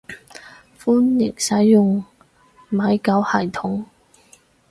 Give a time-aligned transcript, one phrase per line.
[0.83, 2.03] 歡迎使用
[2.69, 3.85] 米狗系統